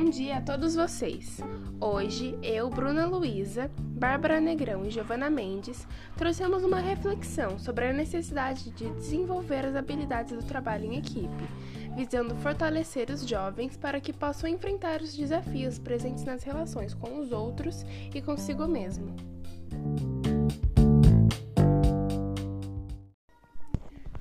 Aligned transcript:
Bom 0.00 0.10
dia 0.10 0.36
a 0.36 0.40
todos 0.40 0.76
vocês! 0.76 1.40
Hoje, 1.80 2.38
eu, 2.40 2.70
Bruna 2.70 3.04
Luiza, 3.04 3.68
Bárbara 3.80 4.40
Negrão 4.40 4.86
e 4.86 4.90
Giovana 4.92 5.28
Mendes 5.28 5.88
trouxemos 6.16 6.62
uma 6.62 6.78
reflexão 6.78 7.58
sobre 7.58 7.88
a 7.88 7.92
necessidade 7.92 8.70
de 8.70 8.88
desenvolver 8.90 9.66
as 9.66 9.74
habilidades 9.74 10.36
do 10.36 10.44
trabalho 10.44 10.84
em 10.84 10.98
equipe, 10.98 11.48
visando 11.96 12.36
fortalecer 12.36 13.10
os 13.10 13.26
jovens 13.26 13.76
para 13.76 14.00
que 14.00 14.12
possam 14.12 14.48
enfrentar 14.48 15.02
os 15.02 15.16
desafios 15.16 15.80
presentes 15.80 16.22
nas 16.24 16.44
relações 16.44 16.94
com 16.94 17.18
os 17.18 17.32
outros 17.32 17.84
e 18.14 18.22
consigo 18.22 18.68
mesmo. 18.68 19.16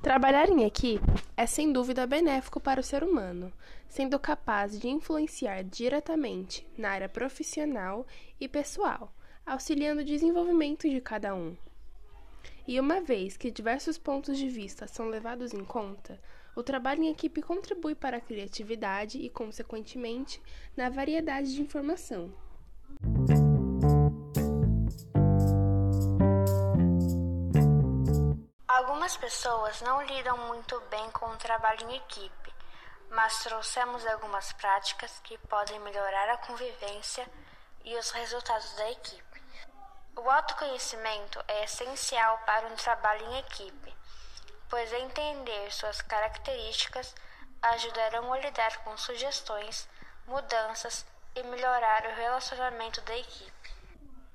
Trabalhar 0.07 0.47
em 0.47 0.63
equipe 0.63 1.03
é 1.35 1.45
sem 1.45 1.69
dúvida 1.73 2.07
benéfico 2.07 2.61
para 2.61 2.79
o 2.79 2.83
ser 2.83 3.03
humano, 3.03 3.51
sendo 3.89 4.17
capaz 4.17 4.79
de 4.79 4.87
influenciar 4.87 5.65
diretamente 5.65 6.65
na 6.77 6.91
área 6.91 7.09
profissional 7.09 8.07
e 8.39 8.47
pessoal, 8.47 9.13
auxiliando 9.45 9.99
o 9.99 10.05
desenvolvimento 10.05 10.89
de 10.89 11.01
cada 11.01 11.35
um. 11.35 11.57
E 12.65 12.79
uma 12.79 13.01
vez 13.01 13.35
que 13.35 13.51
diversos 13.51 13.97
pontos 13.97 14.37
de 14.37 14.47
vista 14.47 14.87
são 14.87 15.09
levados 15.09 15.53
em 15.53 15.65
conta, 15.65 16.17
o 16.55 16.63
trabalho 16.63 17.03
em 17.03 17.09
equipe 17.09 17.41
contribui 17.41 17.93
para 17.93 18.15
a 18.15 18.21
criatividade 18.21 19.17
e, 19.17 19.29
consequentemente, 19.29 20.41
na 20.77 20.89
variedade 20.89 21.53
de 21.53 21.61
informação. 21.61 22.31
Algumas 29.07 29.31
pessoas 29.31 29.81
não 29.83 30.01
lidam 30.01 30.37
muito 30.37 30.77
bem 30.89 31.09
com 31.11 31.27
o 31.27 31.37
trabalho 31.37 31.89
em 31.89 31.95
equipe, 31.95 32.53
mas 33.09 33.41
trouxemos 33.41 34.05
algumas 34.05 34.51
práticas 34.51 35.17
que 35.23 35.37
podem 35.37 35.79
melhorar 35.79 36.27
a 36.27 36.37
convivência 36.39 37.25
e 37.85 37.95
os 37.95 38.11
resultados 38.11 38.69
da 38.73 38.91
equipe. 38.91 39.41
O 40.13 40.29
autoconhecimento 40.29 41.41
é 41.47 41.63
essencial 41.63 42.37
para 42.39 42.67
um 42.67 42.75
trabalho 42.75 43.25
em 43.27 43.37
equipe, 43.37 43.95
pois 44.69 44.91
entender 44.91 45.71
suas 45.71 46.01
características 46.01 47.15
ajudarão 47.61 48.33
a 48.33 48.39
lidar 48.39 48.83
com 48.83 48.97
sugestões, 48.97 49.87
mudanças 50.25 51.05
e 51.33 51.43
melhorar 51.43 52.05
o 52.07 52.13
relacionamento 52.13 52.99
da 53.03 53.15
equipe. 53.15 53.71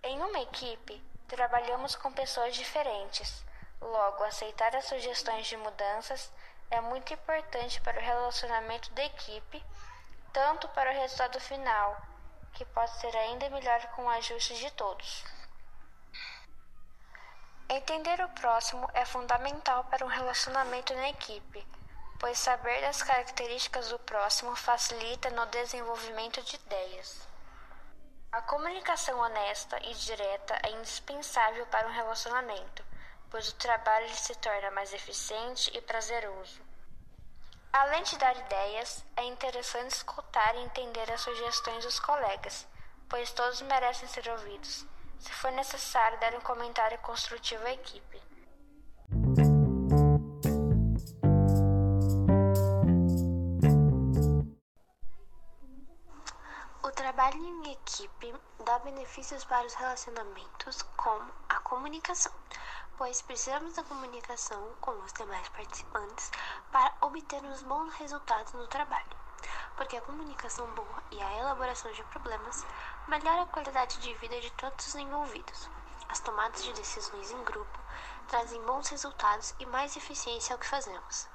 Em 0.02 0.18
uma 0.22 0.41
equipe, 0.41 1.05
trabalhamos 1.28 1.94
com 1.94 2.11
pessoas 2.11 2.55
diferentes 2.56 3.44
Logo, 3.83 4.22
aceitar 4.22 4.77
as 4.77 4.84
sugestões 4.84 5.48
de 5.48 5.56
mudanças 5.56 6.30
é 6.70 6.80
muito 6.80 7.12
importante 7.12 7.80
para 7.80 7.98
o 7.98 8.02
relacionamento 8.02 8.92
da 8.92 9.05
equipe, 9.05 9.62
tanto 10.33 10.69
para 10.69 10.92
o 10.92 10.94
resultado 10.94 11.41
final, 11.41 12.00
que 12.55 12.64
pode 12.64 12.92
ser 13.00 13.14
ainda 13.16 13.50
melhor 13.50 13.84
com 13.89 14.05
o 14.05 14.11
ajuste 14.11 14.56
de 14.56 14.70
todos. 14.70 15.24
Entender 17.69 18.24
o 18.24 18.28
próximo 18.28 18.89
é 18.94 19.05
fundamental 19.05 19.83
para 19.84 20.05
um 20.05 20.08
relacionamento 20.08 20.94
na 20.94 21.08
equipe, 21.08 21.67
pois 22.20 22.39
saber 22.39 22.83
das 22.83 23.02
características 23.02 23.89
do 23.89 23.98
próximo 23.98 24.55
facilita 24.55 25.28
no 25.30 25.44
desenvolvimento 25.46 26.41
de 26.42 26.55
ideias. 26.55 27.27
A 28.30 28.41
comunicação 28.42 29.19
honesta 29.19 29.77
e 29.83 29.92
direta 29.94 30.56
é 30.62 30.70
indispensável 30.70 31.67
para 31.67 31.89
um 31.89 31.92
relacionamento 31.92 32.91
pois 33.33 33.48
o 33.48 33.55
trabalho 33.55 34.06
se 34.11 34.34
torna 34.34 34.70
mais 34.72 34.92
eficiente 34.92 35.70
e 35.75 35.80
prazeroso. 35.80 36.61
Além 37.72 38.02
de 38.02 38.19
dar 38.19 38.36
ideias, 38.36 39.02
é 39.16 39.24
interessante 39.24 39.92
escutar 39.92 40.55
e 40.55 40.61
entender 40.61 41.11
as 41.11 41.22
sugestões 41.22 41.83
dos 41.83 41.98
colegas, 41.98 42.69
pois 43.08 43.33
todos 43.33 43.62
merecem 43.62 44.06
ser 44.06 44.29
ouvidos. 44.29 44.86
Se 45.18 45.33
for 45.33 45.51
necessário, 45.52 46.20
dar 46.20 46.34
um 46.34 46.42
comentário 46.42 46.98
construtivo 46.98 47.64
à 47.64 47.73
equipe. 47.73 48.23
O 56.83 56.90
trabalho 56.90 57.39
em 57.39 57.73
equipe 57.73 58.35
dá 58.67 58.79
benefícios 58.80 59.42
para 59.46 59.67
os 59.67 59.73
relacionamentos, 59.73 60.83
como 60.98 61.33
a 61.48 61.61
comunicação 61.61 62.33
pois 63.02 63.20
precisamos 63.20 63.74
da 63.74 63.83
comunicação 63.83 64.64
com 64.80 64.92
os 64.92 65.13
demais 65.14 65.48
participantes 65.48 66.30
para 66.70 66.95
obtermos 67.01 67.61
bons 67.64 67.92
resultados 67.95 68.52
no 68.52 68.68
trabalho. 68.68 69.17
Porque 69.77 69.96
a 69.96 70.01
comunicação 70.02 70.64
boa 70.77 71.02
e 71.11 71.20
a 71.20 71.39
elaboração 71.41 71.91
de 71.91 72.05
problemas 72.05 72.64
melhora 73.08 73.42
a 73.42 73.46
qualidade 73.46 73.98
de 73.98 74.14
vida 74.14 74.41
de 74.41 74.52
todos 74.52 74.86
os 74.86 74.95
envolvidos. 74.95 75.68
As 76.08 76.20
tomadas 76.20 76.62
de 76.62 76.73
decisões 76.74 77.33
em 77.33 77.42
grupo 77.42 77.77
trazem 78.29 78.62
bons 78.62 78.86
resultados 78.86 79.52
e 79.58 79.67
mais 79.67 79.96
eficiência 79.96 80.55
ao 80.55 80.61
que 80.61 80.68
fazemos. 80.68 81.29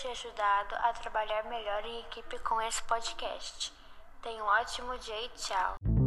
Te 0.00 0.08
ajudado 0.08 0.74
a 0.76 0.94
trabalhar 0.94 1.44
melhor 1.44 1.84
em 1.84 2.00
equipe 2.00 2.38
com 2.38 2.60
esse 2.62 2.82
podcast. 2.84 3.70
Tenha 4.22 4.42
um 4.42 4.46
ótimo 4.46 4.98
dia 4.98 5.24
e 5.26 5.28
tchau! 5.30 5.99